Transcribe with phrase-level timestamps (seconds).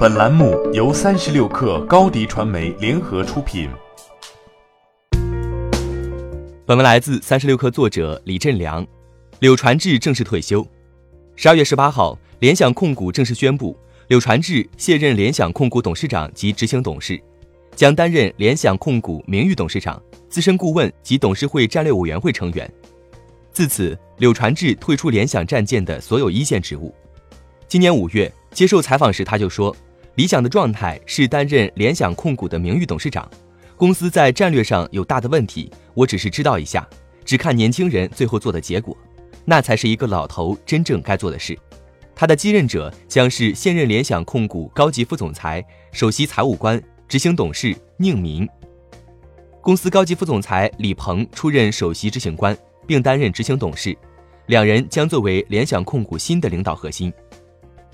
[0.00, 3.68] 本栏目由三十六氪高低传媒联合出品。
[6.64, 8.86] 本文来自三十六氪作者李振良。
[9.40, 10.66] 柳传志正式退休。
[11.36, 13.78] 十二月十八号，联想控股正式宣布，
[14.08, 17.20] 柳传志卸任联想控股董事长及执行董事，
[17.76, 22.72] 将担任联想控股名誉董事长、资深顾问及董事会战略委员会成员。
[23.52, 26.90] 自此，柳传志退出联想战舰的所有一线职务。
[27.68, 29.76] 今年五月接受采访时，他就说。
[30.16, 33.30] 理想的状态是担任联想控股的名誉董事长，
[33.76, 36.86] 公司在战略上有大的问题，我只是知道一下，
[37.24, 38.96] 只看年轻人最后做的结果，
[39.44, 41.56] 那才是一个老头真正该做的事。
[42.14, 48.46] 他的继任者将是现任联想控股高级副总裁、首席财务官、执行董事宁民。
[49.62, 52.56] 公司高级副总裁李鹏出任首席执行官，
[52.86, 53.96] 并担任执行董事，
[54.46, 57.10] 两人将作为联想控股新的领导核心。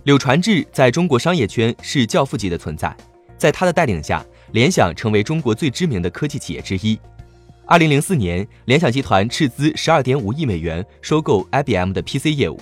[0.07, 2.97] 柳传志在中国商业圈是教父级的存在，
[3.37, 6.97] 在他的带领下，联想成为中国最知名的科技企业之一。
[7.67, 12.57] 二零零四年，联想集团斥资十二点五亿美元收购 IBM 的 PC 业务，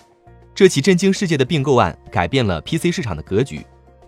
[0.55, 3.61] 这起震惊世界的并购案改变了 PC 市场的格局，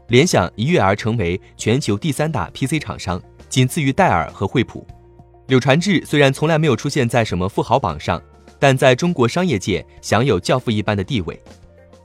[0.08, 4.86] 联想一跃而成为全球第三大 PC 厂商，仅次于戴尔和惠普。
[5.48, 8.18] 柳传志虽然从来没有出现在什么富豪榜上，
[8.58, 11.38] 但在中国商业界享有教父一般的地位。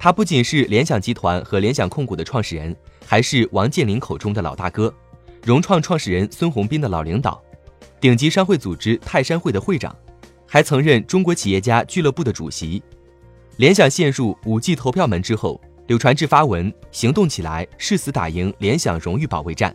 [0.03, 4.91] 他不仅是联想集团和联想控股的创始人，还是王健林口中的老大哥，
[5.43, 7.39] 融创创始人孙宏斌的老领导，
[7.99, 9.95] 顶级商会组织泰山会的会长，
[10.47, 12.81] 还曾任中国企业家俱乐部的主席。
[13.57, 19.71] 联想陷入五 G 投票门之后，柳传志发文行动起来，誓死打赢联想荣誉保卫战。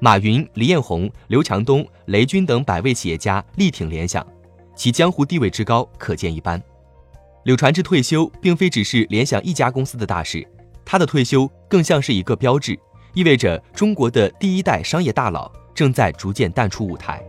[0.00, 4.26] 马云、李彦宏、刘强东、雷军等百位企业家力挺联想，
[4.74, 6.58] 其江湖地位之高可见一斑。
[7.44, 10.46] 柳传志退休并非只是联想一家公司的大事，
[10.84, 12.78] 他的退休更像是一个标志，
[13.14, 17.20] 意味着中国的第一代商业大佬正在逐渐淡出舞台。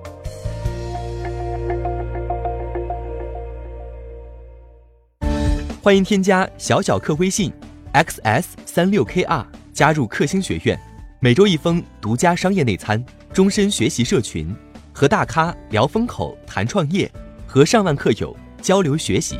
[5.81, 7.51] 欢迎添加小小客微信
[7.93, 10.79] ，xs 三六 kr，加入克星学院，
[11.19, 13.03] 每周一封独家商业内参，
[13.33, 14.55] 终身学习社群，
[14.93, 17.11] 和大咖聊风口、谈创业，
[17.47, 19.39] 和上万客友交流学习。